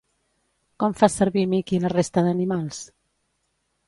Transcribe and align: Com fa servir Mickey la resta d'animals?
Com 0.83 0.95
fa 1.01 1.09
servir 1.15 1.43
Mickey 1.51 1.81
la 1.83 1.91
resta 1.93 2.23
d'animals? 2.29 2.81